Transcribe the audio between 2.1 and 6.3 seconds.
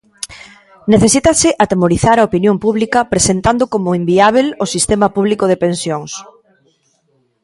a opinión pública presentando como inviábel o sistema público de pensións.